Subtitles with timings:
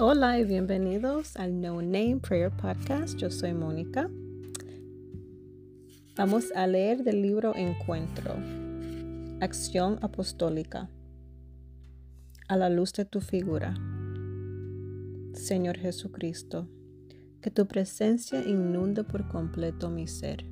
[0.00, 3.18] Hola y bienvenidos al No Name Prayer Podcast.
[3.18, 4.08] Yo soy Mónica.
[6.14, 8.36] Vamos a leer del libro Encuentro,
[9.40, 10.88] Acción Apostólica,
[12.46, 13.74] a la luz de tu figura.
[15.32, 16.68] Señor Jesucristo,
[17.42, 20.44] que tu presencia inunde por completo mi ser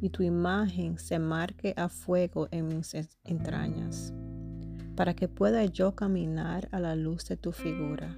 [0.00, 4.14] y tu imagen se marque a fuego en mis entrañas,
[4.96, 8.16] para que pueda yo caminar a la luz de tu figura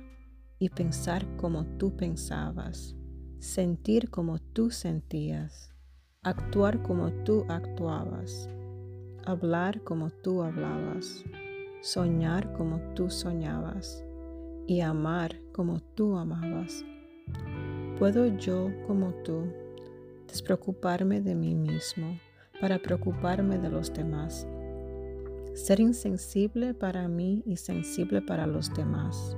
[0.64, 2.96] y pensar como tú pensabas,
[3.38, 5.74] sentir como tú sentías,
[6.22, 8.48] actuar como tú actuabas,
[9.26, 11.22] hablar como tú hablabas,
[11.82, 14.02] soñar como tú soñabas
[14.66, 16.82] y amar como tú amabas.
[17.98, 19.42] ¿Puedo yo, como tú,
[20.28, 22.18] despreocuparme de mí mismo
[22.58, 24.48] para preocuparme de los demás?
[25.52, 29.36] Ser insensible para mí y sensible para los demás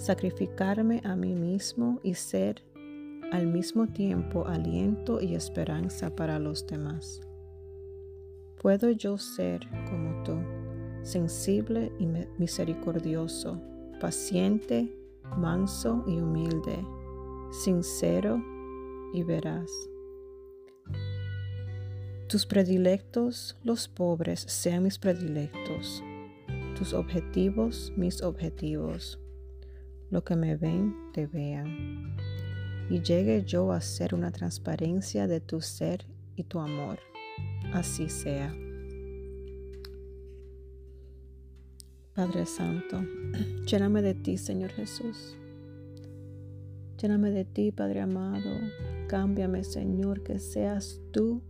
[0.00, 2.64] sacrificarme a mí mismo y ser
[3.32, 7.20] al mismo tiempo aliento y esperanza para los demás.
[8.62, 10.38] ¿Puedo yo ser como tú,
[11.02, 12.06] sensible y
[12.38, 13.60] misericordioso,
[14.00, 14.90] paciente,
[15.36, 16.82] manso y humilde,
[17.50, 18.42] sincero
[19.12, 19.70] y veraz?
[22.26, 26.02] Tus predilectos, los pobres, sean mis predilectos,
[26.74, 29.18] tus objetivos, mis objetivos
[30.10, 32.16] lo que me ven te vean,
[32.90, 36.98] y llegue yo a ser una transparencia de tu ser y tu amor.
[37.72, 38.54] Así sea.
[42.14, 43.00] Padre Santo,
[43.66, 45.36] lléname de ti, Señor Jesús.
[47.00, 48.50] Lléname de ti, Padre amado.
[49.08, 51.42] Cámbiame, Señor, que seas tú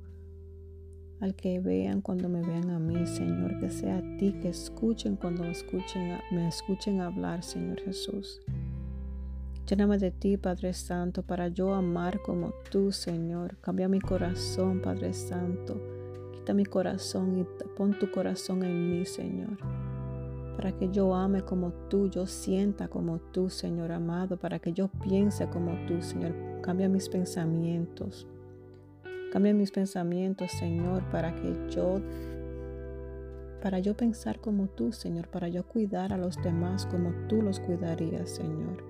[1.21, 5.17] al que vean cuando me vean a mí, Señor, que sea a ti que escuchen
[5.17, 8.41] cuando me escuchen, me escuchen hablar, Señor Jesús.
[9.67, 13.57] Lléname de ti, Padre Santo, para yo amar como tú, Señor.
[13.61, 15.81] Cambia mi corazón, Padre Santo.
[16.33, 19.59] Quita mi corazón y pon tu corazón en mí, Señor.
[20.57, 24.89] Para que yo ame como tú, yo sienta como tú, Señor amado, para que yo
[24.89, 26.35] piense como tú, Señor.
[26.63, 28.27] Cambia mis pensamientos.
[29.33, 32.01] Cambia mis pensamientos, Señor, para que yo
[33.63, 37.61] para yo pensar como tú, Señor, para yo cuidar a los demás como tú los
[37.61, 38.83] cuidarías, Señor.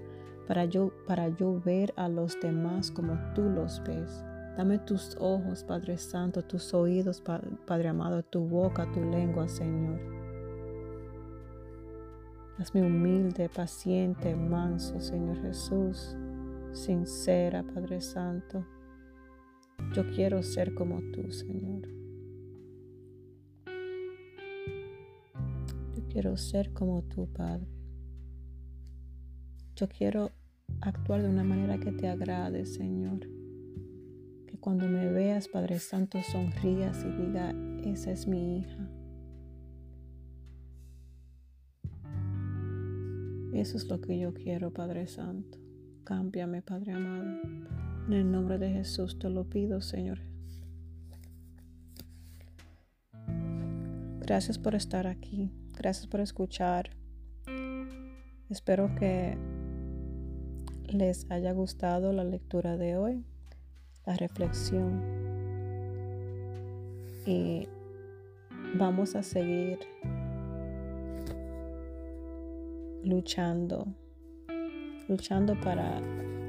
[0.47, 4.25] Para yo para yo ver a los demás como tú los ves.
[4.57, 9.99] Dame tus ojos, Padre Santo, tus oídos, Padre amado, tu boca, tu lengua, Señor.
[12.59, 16.17] Hazme humilde, paciente, manso, Señor Jesús,
[16.73, 18.65] sincera, Padre Santo.
[19.93, 21.89] Yo quiero ser como tú, Señor.
[25.97, 27.67] Yo quiero ser como tú, Padre.
[29.75, 30.31] Yo quiero
[30.81, 33.19] actuar de una manera que te agrade, Señor.
[34.47, 37.53] Que cuando me veas, Padre Santo, sonrías y diga,
[37.85, 38.89] esa es mi hija.
[43.53, 45.59] Eso es lo que yo quiero, Padre Santo.
[46.05, 47.41] Cámbiame, Padre amado.
[48.07, 50.21] En el nombre de Jesús te lo pido, Señor.
[54.21, 55.51] Gracias por estar aquí.
[55.77, 56.91] Gracias por escuchar.
[58.49, 59.37] Espero que
[60.89, 63.25] les haya gustado la lectura de hoy,
[64.07, 65.01] la reflexión.
[67.27, 67.69] Y
[68.75, 69.79] vamos a seguir
[73.05, 73.87] luchando,
[75.09, 76.01] luchando para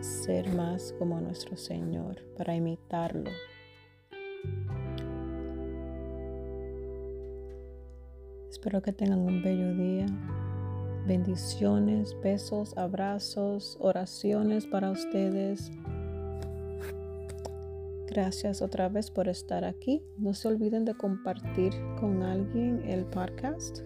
[0.02, 3.32] ser más como nuestro Señor, para imitarlo.
[8.50, 10.06] Espero que tengan un bello día.
[11.08, 15.72] Bendiciones, besos, abrazos, oraciones para ustedes.
[18.08, 20.04] Gracias otra vez por estar aquí.
[20.18, 23.80] No se olviden de compartir con alguien el podcast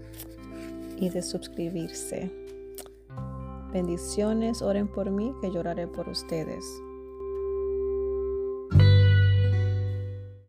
[0.97, 2.44] y de suscribirse.
[3.75, 6.81] Bendiciones, oren por mí, que lloraré por ustedes.